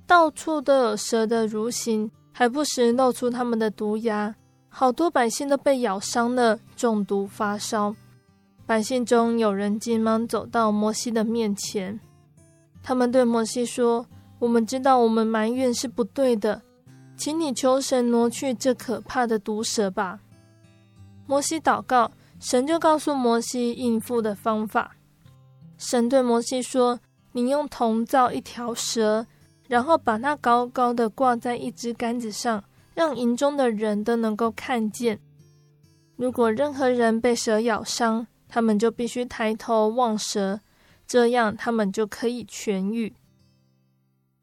[0.05, 4.35] 到处都有蛇的蠕行，还不时露出他们的毒牙。
[4.69, 7.95] 好多百姓都被咬伤了，中毒发烧。
[8.65, 11.99] 百姓中有人急忙走到摩西的面前，
[12.83, 14.05] 他们对摩西说
[14.39, 16.61] ：“我们知道我们埋怨是不对的，
[17.17, 20.19] 请你求神挪去这可怕的毒蛇吧。”
[21.25, 24.95] 摩西祷告，神就告诉摩西应付的方法。
[25.77, 26.99] 神对摩西说
[27.33, 29.25] ：“你用铜造一条蛇，
[29.67, 32.63] 然后把它高高的挂在一支杆子上，
[32.99, 35.17] 让营中的人都能够看见。
[36.17, 40.59] 如果任何人被蛇咬伤，他们就必须抬头望蛇，
[41.07, 43.15] 这样他们就可以痊愈。”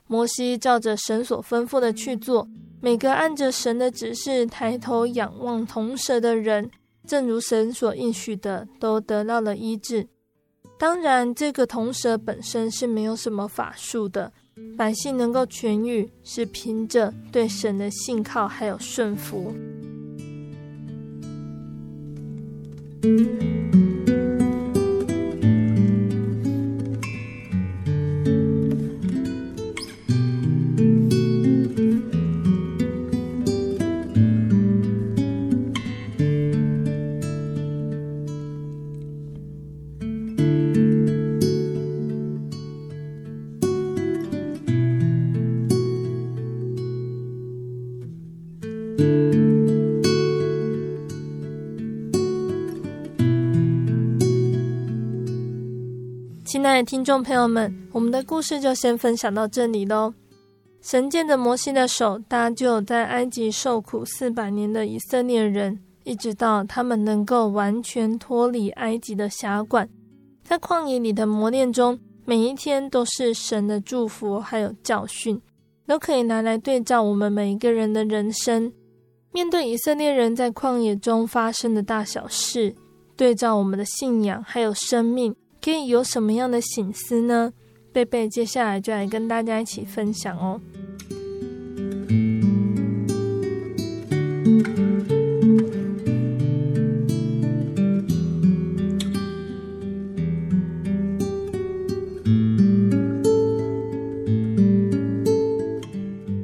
[0.09, 2.49] 摩西照着神所吩咐的去做，
[2.81, 6.71] 每个按着神的指示抬头仰望铜蛇的人，
[7.07, 10.09] 正如神所应许的，都得到了医治。
[10.79, 14.33] 当然，这个铜蛇本身是没有什么法术的，
[14.77, 19.55] 百姓能够痊愈，是凭着对神的信靠还有顺服。
[56.77, 60.13] 爱的听众朋友们，我们的故事就先分享到这里喽。
[60.83, 69.89] 神借着摩西的手搭救在埃及受苦四百年的以色列人，一直到他们能够完全脱离埃及的辖管。
[70.45, 75.41] 在旷野里的磨练中，每一天都是神的祝福，还有教训，
[75.87, 78.71] 都可以拿来对照我们每一个人的人生。
[79.33, 82.77] 面对以色列人在旷野中发生的大小事，
[83.17, 85.35] 对照我们的信仰还有生命。
[85.67, 87.53] 可以有什么样的醒思呢？
[87.93, 90.61] 贝贝接下来就来跟大家一起分享哦。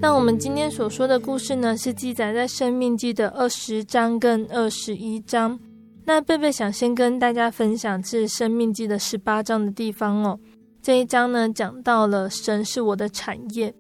[0.01, 5.61] 那我们今天所说的故事呢，是记载在《生命记》的二十章跟二十一章。
[6.05, 10.39] 那贝贝想先跟大家分享是《生命记》的十八章的地方哦。
[10.83, 13.73] 这一章呢，讲到了神是我的产业。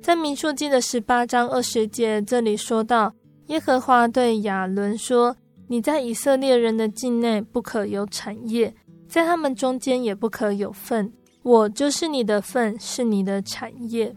[0.00, 3.12] 在《民数记》的十八章二十节，这里说到
[3.48, 5.36] 耶和华对亚伦说
[5.68, 8.74] ：“你在以色列人的境内不可有产业，
[9.06, 11.12] 在他们中间也不可有份。
[11.42, 14.16] 我就是你的份，是你的产业。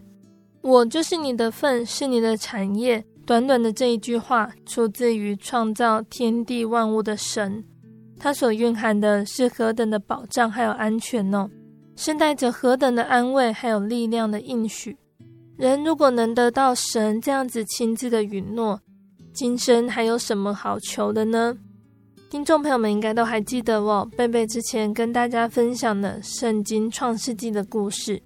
[0.62, 7.64] 我就是你的份，是你的产业。”短短的这一句话，出自于创造天地万物的神，
[8.18, 11.48] 它所蕴含的是何等的保障还有安全呢？
[11.94, 14.96] 是带着何等的安慰还有力量的应许。
[15.56, 18.80] 人如果能得到神这样子亲自的允诺，
[19.32, 21.56] 今生还有什么好求的呢？
[22.28, 28.20] 听众朋友们应该都还记得哦，贝贝之前跟大家分享的圣经创世纪的故事，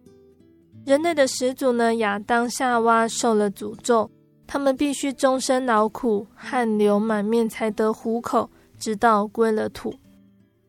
[0.87, 4.11] 人类的始祖呢，亚当夏娃受了诅咒。
[4.47, 9.95] 他们必须终身劳苦，汗流满面才得糊口，直到归了土。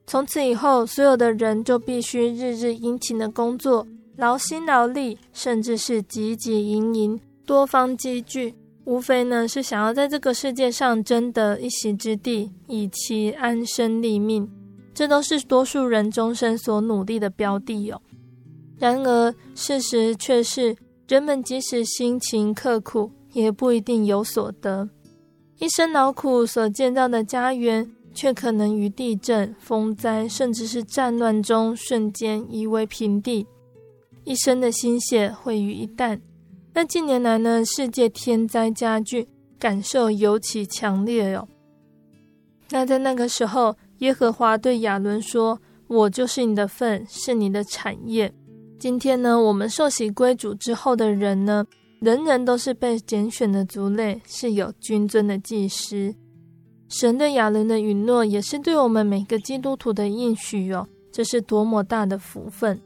[0.05, 8.55] 从此以后，所有的人就必须日日殷勤的工作，劳心劳力，甚至是汲汲营营，多方积聚，
[8.85, 14.49] 无非呢是想要在这个世界上争得一席之地，以期安身立命。
[14.93, 18.01] 这都是多数人终身所努力的标的哦。
[18.79, 20.75] 然而，事实却是，
[21.07, 24.89] 人们即使辛勤刻苦，也不一定有所得，
[25.59, 33.45] 一生劳苦所建造的家园，却可能于地震、风灾，甚至是战乱中瞬间夷为平地。
[34.23, 36.19] 一生的心血毁于一旦。
[36.73, 41.47] 那近年来呢，世界天灾加剧，感受尤其强烈哟、哦。
[42.69, 48.31] 那在那个时候，耶和华对亚伦说：“我就是你的份，是你的产业。”
[48.77, 51.65] 今天呢，我们受洗归主之后的人呢，
[51.99, 56.13] 人人都是被拣选的族类，是有君尊的祭司。
[56.89, 60.87] 神对亚伦的允诺，也是对我们每个基督徒的应许哦。
[61.11, 62.79] 这是多么大的福分！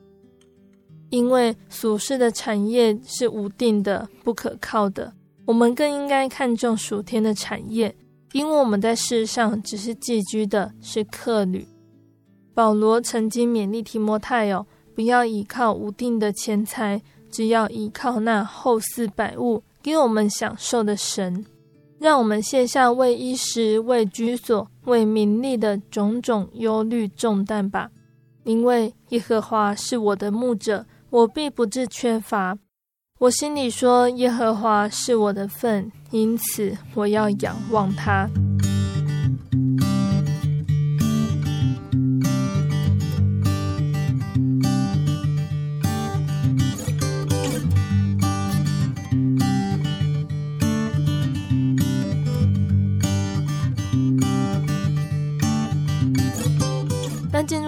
[1.10, 5.14] 因为俗世的产业是无定的、不可靠的，
[5.46, 7.94] 我们更应该看重属天的产业，
[8.32, 11.68] 因为我们在世上只是寄居的，是客旅。
[12.54, 17.02] 保罗曾经勉励提摩太哦，不要依靠无定的钱财。
[17.32, 21.46] 只要依靠那后赐百物给我们享受的神，
[21.98, 27.90] 让我们卸下为衣食、为居所、为名利的种种忧虑重担吧。
[28.44, 32.58] 因为耶和华是我的牧者，我必不致缺乏。
[33.20, 38.28] 我心里说，耶和华是我的份，因此我要仰望他。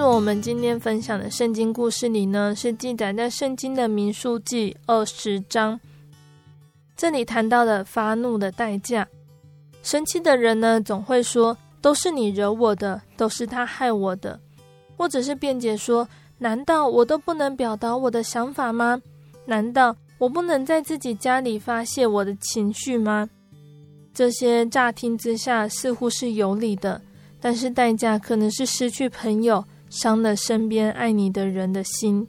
[0.06, 5.80] 我们今天分享的圣经故事里呢，是记载在圣经的民数记二十章。
[6.96, 9.08] 这里谈到了发怒的代价。
[9.82, 14.40] 生气的人呢，总会说：“都是你惹我的，都是他害我的。”
[14.98, 19.02] 或者是辩解说：“难道我都不能表达我的想法吗？
[19.46, 23.30] 难道我不能在自己家里发泄我的情绪吗？”
[24.14, 27.02] 这些乍听之下似乎是有理的，
[27.42, 32.28] 但是代价可能是失去朋友，伤了身边爱你的人的心。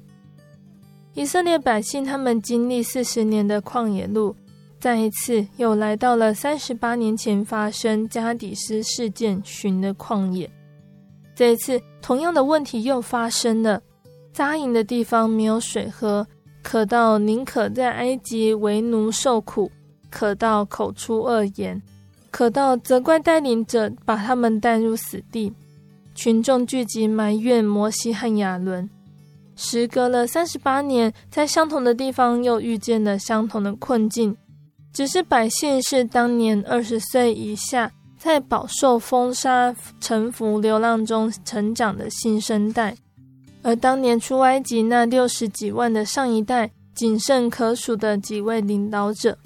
[1.14, 4.36] 以色列百姓他们经历四十年的旷野路。
[4.80, 10.50] 再一次又来到了三十八年前发生加底斯事件寻的旷野。
[11.34, 13.80] 这一次同样的问题又发生了，
[14.30, 16.26] 扎营的地方没有水喝，
[16.62, 19.70] 渴到宁可在埃及为奴受苦，
[20.10, 21.80] 渴到口出恶言，
[22.30, 25.50] 渴到责怪带领者把他们带入死地。
[26.14, 28.88] 群众聚集埋怨摩西和亚伦。
[29.56, 34.36] 时隔了三十八年，在相同的地方又遇见了相同的困境。
[34.92, 42.96] 只是百姓是当年二十岁以下，在饱受风沙、沉浮、流浪中成长的新生代，
[43.62, 49.36] 而当年出埃及那六十几万的上一代，仅剩可数的几位领导者。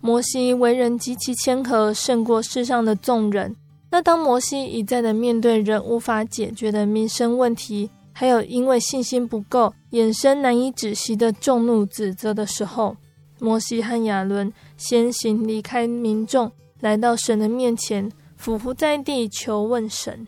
[0.00, 3.54] 摩西为人极其谦和，胜过世上的众人。
[3.92, 12.96] 那当摩西一再的面对人无法解决的民生问题，还有因为信心不够，衍生难以止息的众怒指责的时候，
[13.38, 20.26] 摩西和亚伦先行离开民众，来到神的面前，俯伏在地求问神。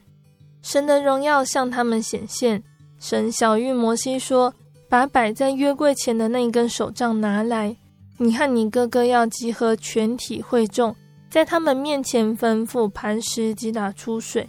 [0.61, 2.62] 神的荣耀向他们显现。
[3.01, 4.53] 神晓諭摩西说
[4.91, 7.75] ：“把摆在约柜前的那一根手杖拿来，
[8.19, 10.95] 你和你哥哥要集合全体会众，
[11.35, 14.49] 在他们面前吩咐磐石击打出水，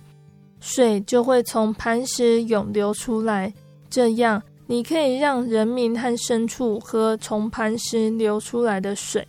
[0.60, 3.52] 水就会从磐石涌流出来。
[3.90, 9.28] 这样。”你可以让人民和牲畜喝从磐石流出来的水。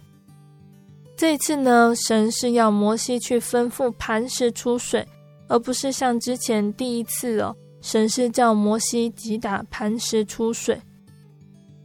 [1.14, 5.06] 这次呢，神是要摩西去吩咐磐石出水，
[5.46, 10.80] 而不是像之前第一次哦，神是叫摩西击打磐石出水。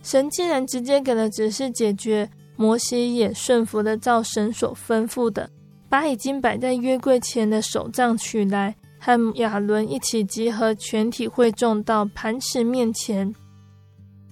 [0.02, 5.50] 神既然直接给了指示解决，摩西也顺服的照神所吩咐的，
[5.92, 13.36] 把已经摆在约柜前的手杖取来，和亚伦一起集合全体会众到磐石面前。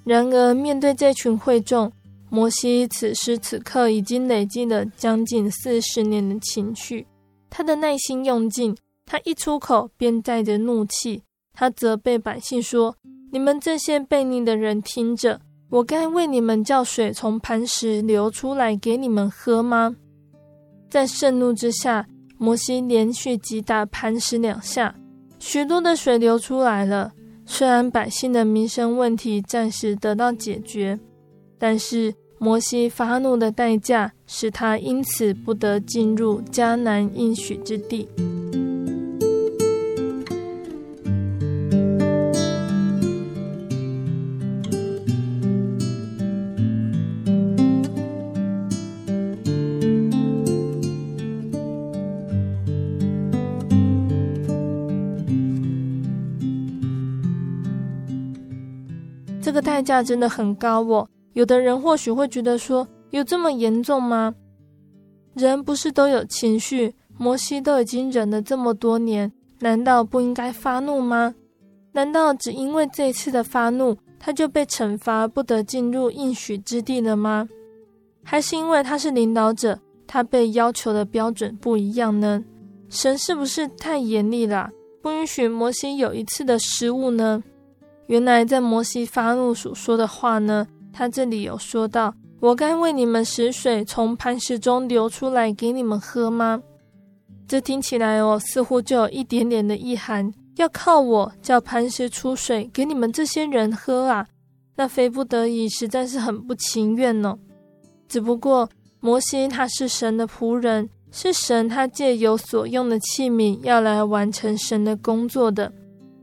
[0.06, 1.92] 然而，面对这群会众，
[2.30, 7.06] 摩西此时此刻已经累积了将近四十年的情绪，
[7.50, 8.74] 他的耐心用尽，
[9.06, 11.22] 他一出口便带着怒气，
[11.54, 12.96] 他责备百姓说
[13.34, 19.98] ：“你们这些悖逆的人，听着，我该为你们叫水从磐石流出来给你们喝吗？”
[20.90, 24.96] 在盛怒之下，摩西连续击打磐石两下，
[25.38, 27.12] 许多的水流出来了。
[27.46, 31.00] 虽然百姓的民生问题暂时得到解决，
[31.58, 38.08] 但是摩西发怒的代价使他因此不得进入迦南应许之地。
[59.70, 61.08] 代价真的很高哦。
[61.34, 64.34] 有的人或许会觉得说，有这么严重吗？
[65.36, 66.96] 人不是都有情绪？
[67.20, 71.36] 摩西都已经忍了这么多年，难道不应该发怒吗？
[71.92, 77.48] 难道只因为这一次的发怒，他就被惩罚，不得进入应许之地了吗？
[78.24, 82.44] 还是因为他是领导者，他被要求的标准不一样呢？
[82.90, 87.44] 神是不是太严厉了，不允许摩西有一次的失误呢？
[88.10, 96.60] 原来在摩西发怒所说的话呢，他这里有说到：“我该为你们使水从磐石中流出来给你们喝吗？”
[97.48, 104.26] 这听起来哦，似乎就有一点点的意涵，要靠我叫磐石出水给你们这些人喝啊！
[104.76, 107.40] 那非不得已，实在是很不情愿呢、哦。
[108.08, 108.68] 只不过
[109.00, 115.72] 摩西他是神的仆人，是神他借由所用的器皿要来完成神的工作的。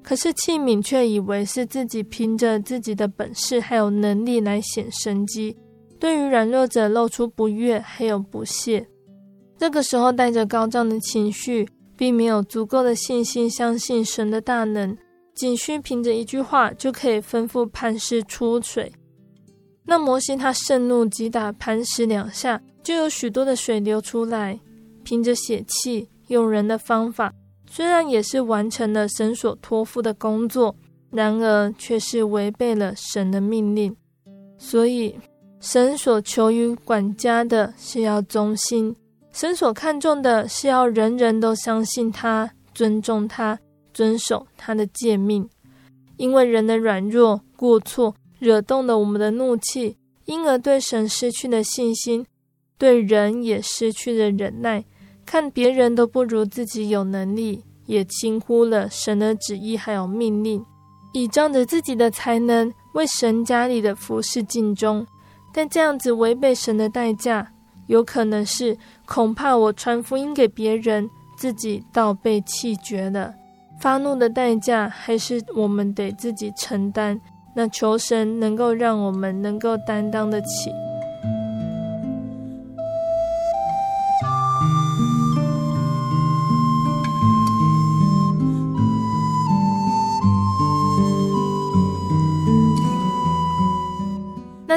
[0.06, 5.56] 可是器皿却以为是自己凭着自己的本事还有能力来显神迹，
[5.98, 8.86] 对于软弱者露出不悦还有不屑。
[9.58, 14.96] 这个时候带着高涨的情绪，并没有足够的信心相信神的大能，
[15.34, 18.92] 仅需凭着一句话就可以吩咐磐石出水。
[19.84, 24.60] 那摩西他盛怒击打磐石两下，就有许多的水流出来，
[25.02, 27.32] 凭着血气用人的方法。
[27.68, 30.74] 虽然也是完成了神所托付的工作，
[31.10, 33.94] 然而却是违背了神的命令。
[34.58, 35.14] 所以，
[35.60, 38.94] 神所求于管家的是要忠心，
[39.32, 43.58] 神所看重的是要人人都相信他、尊重他、
[43.92, 45.48] 遵守他的诫命。
[46.16, 52.24] 因为人的软弱、过错，惹动了我们的怒气，因而对神失去了信心，
[52.78, 54.82] 对人也失去了忍耐，
[55.26, 60.64] 看别人都不如自己有能力，也轻忽了神的旨意还有命令，
[61.12, 65.04] 倚仗着自己的才能为神家里的服事尽忠，
[65.52, 67.52] 但这样子违背神的代价，
[67.88, 73.34] 有可能是恐怕我传福音给别人，自己倒被弃绝了。
[73.80, 77.20] 发怒的代价还是我们得自己承担。
[77.58, 80.70] 那求神能够让我们能够担当得起。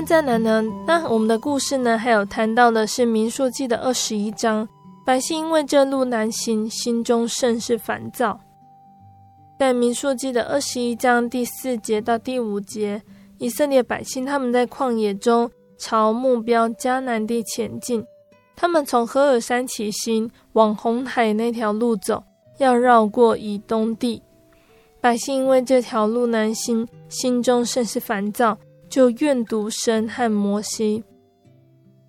[0.02, 0.64] 再来呢？
[0.88, 1.98] 那我们的故事呢？
[1.98, 4.68] 还有谈到的是民数记的二十一章，
[5.06, 8.40] 百姓因为这路难行，心中甚是烦躁。
[9.60, 13.02] 在民数记的二十一章第四节到第五节，
[13.40, 18.04] 以色列百姓他们在旷野中朝目标迦南地前进。
[18.56, 22.24] 他们从何尔山起行，往红海那条路走，
[22.58, 24.22] 要绕过以东地。
[25.02, 28.58] 百姓因为这条路难行，心中甚是烦躁，
[28.90, 31.04] 就怨毒神和摩西。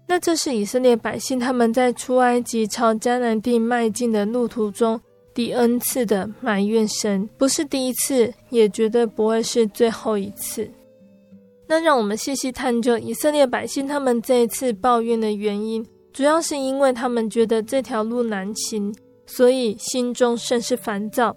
[0.08, 5.00] 那这是以色列百姓他们在出埃及朝迦南地迈进的路途中。
[5.32, 10.68] 第 N 次的埋怨神，不是第一次，也绝对不会是最后一次。
[11.68, 18.92] 那让我们细细探究以色列百姓他们这一次抱怨的原因，主要是因为他们觉得这条路难行，
[19.24, 21.34] 所以心中甚是烦躁。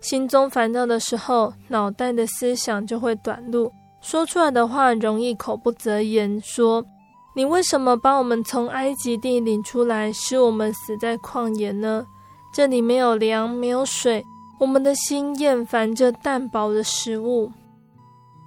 [0.00, 3.70] 心中烦躁的时候，脑袋的思想就会短路，
[4.06, 6.86] 说出来的话容易口不择言，说
[7.34, 12.06] ：“你为什么把我们从埃及地领出来，使我们死在旷野呢？”
[12.54, 14.24] 这里没有粮，没有水，
[14.60, 17.50] 我们的心厌烦这淡薄的食物，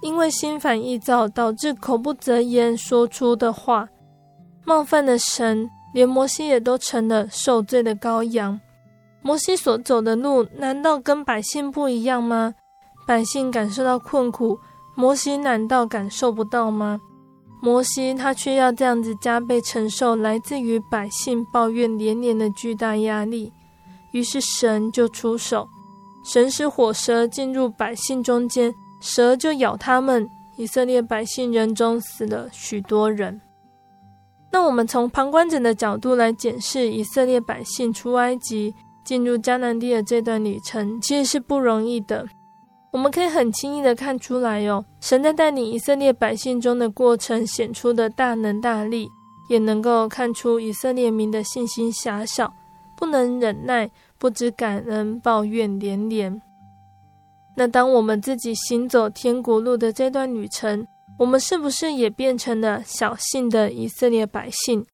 [0.00, 3.86] 因为心烦意躁，导致口不择言，说出的话
[4.64, 8.58] 冒犯了神，连摩西也都成了受罪的羔羊。
[9.20, 12.54] 摩西所走的路，难道跟百姓不一样吗？
[13.06, 14.58] 百姓感受到困苦，
[15.00, 17.00] 摩西难道感受不到吗？
[17.62, 23.50] 摩西他却要这样子加倍承受来自于百姓抱怨连连的巨大压力。
[24.12, 25.66] 于是神就出手，
[26.22, 30.28] 神使火蛇进入百姓中间，蛇就咬他们。
[30.56, 33.40] 以色列百姓人中死了许多人。
[34.52, 42.26] 那我们从旁观者的角度来检视以色列百姓出埃及、进入迦南地的这段旅程，其实是不容易的。
[42.92, 49.08] 我们可以很轻易的看出来哟，神在带领以色列百姓中的过程显出的大能大力，
[49.48, 52.52] 也能够看出以色列民的信心狭小。
[52.96, 56.42] 不能忍耐，不知感恩，抱怨连连。
[57.56, 60.86] 那当我们自己行走天国路的这段旅程，
[61.18, 64.84] 我们是不是也变成了小信的以色列百姓？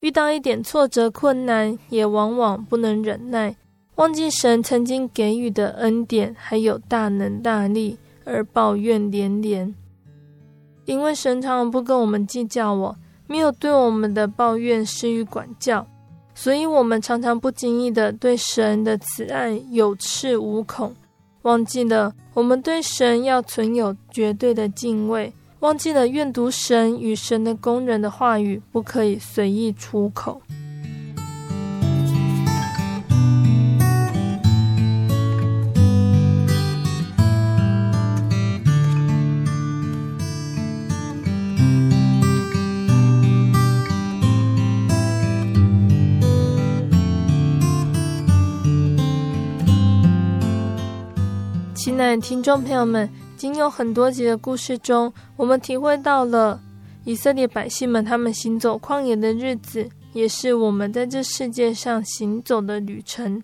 [0.00, 3.56] 遇到一点挫折困难，也往往不能忍耐，
[3.96, 9.74] 忘记神曾经给予的恩典，还有大能大力，而抱怨连连。
[10.84, 15.86] 因为神常常不跟我们计较，我没有对我们的抱怨施予管教。
[16.34, 20.92] 所以，我们常常不经意地对神的慈爱有恃无恐，
[21.42, 30.42] 忘记了我们对神要存有绝对的敬畏，忘记了愿读神与神的工人的话语不可以随意出口。
[51.94, 56.60] 亲爱的听众朋友们，仅有很多集的故事中，我们体会到了
[57.04, 63.40] 以色列百姓们他们行走旷野的日子，也是我们在这世界上行走的旅程。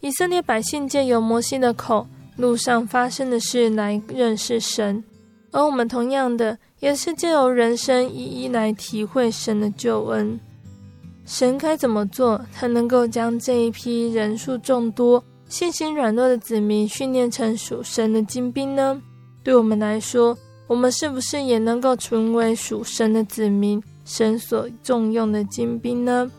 [0.00, 5.02] 以色列百姓借由摩西的口，路上发生的事来认识神，
[5.50, 10.38] 而我们同样的，也是借由人生一一来体会神的救恩。
[11.24, 19.00] 神该怎么做，才能够将这一批人数众多，信心软弱的子民训练成属神的精兵呢？
[19.42, 20.36] 对我们来说，
[20.66, 26.30] 我们是不是也能够成为属神的子民，神所重用的精兵呢？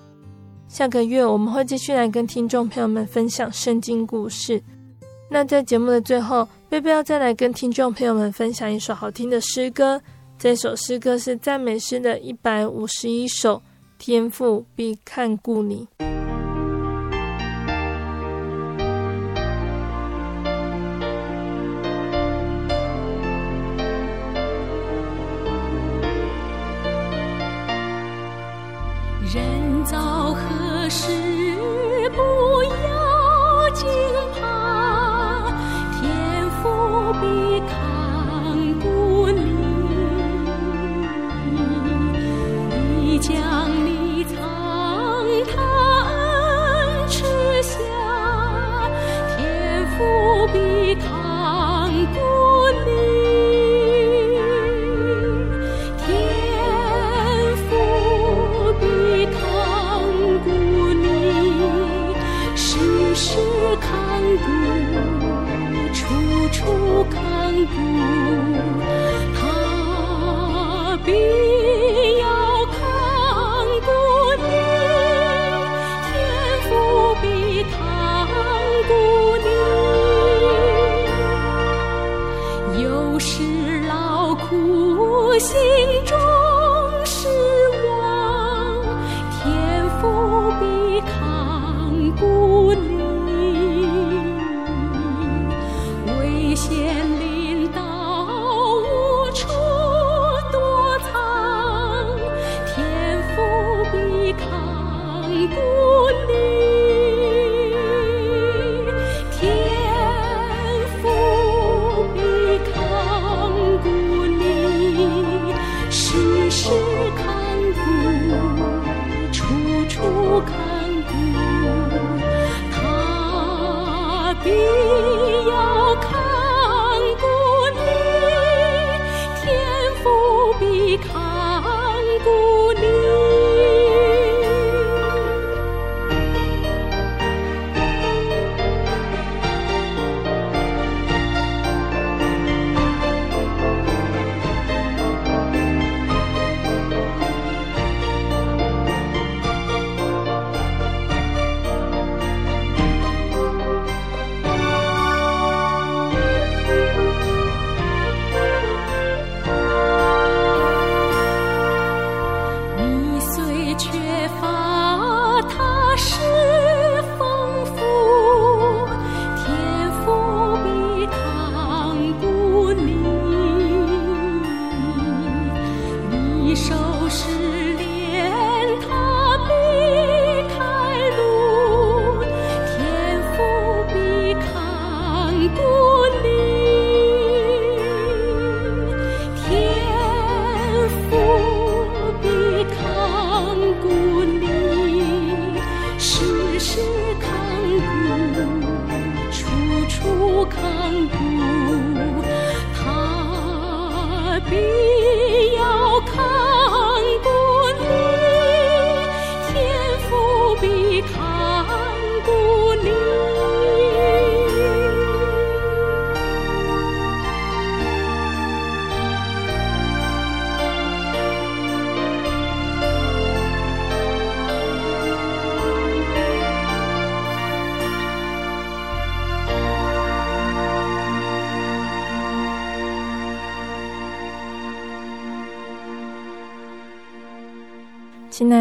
[0.68, 4.62] 下个月我们会继续来跟听众朋友们分享圣经故事。
[5.28, 10.00] 那在节目的最后，贝贝要再来跟听众朋友们分享一首好听的诗歌。
[10.38, 13.60] 这首诗歌是赞美诗的一百五十一首，
[13.98, 15.88] 天父必看顾你。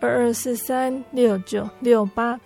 [0.00, 2.38] 二二四三六九六八。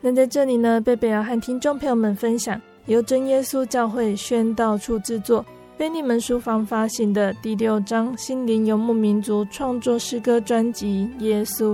[0.00, 5.44] 那在这里呢，贝贝要和听众朋友们分享由真耶稣教会宣道处制作、
[5.78, 11.72] 腓利门书房发行的第六章心灵游牧民族创作诗歌专辑《耶稣》。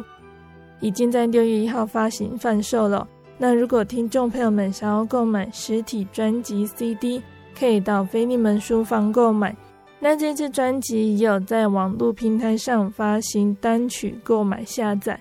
[0.80, 3.06] 已经在六月一号发行贩售了。
[3.36, 7.22] 那如果听众朋友们想要购买实体专辑 CD，
[7.58, 9.56] 可以到菲利门书房购买。
[10.00, 15.20] 那这次专辑也有在网络平台上发行单曲购买下载，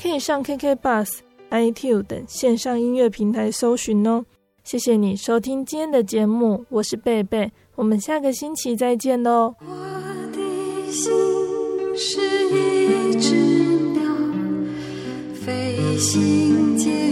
[0.00, 1.18] 可以上 KK Bus、
[1.50, 4.24] iTunes 等线上音乐平台搜寻哦。
[4.62, 9.54] 谢谢你收听今天的节目，我是贝贝，我们下个星期再见喽。
[9.60, 9.66] 我
[10.32, 11.12] 的心
[11.96, 13.34] 是一只
[13.90, 14.02] 鸟，
[15.34, 17.11] 飞行介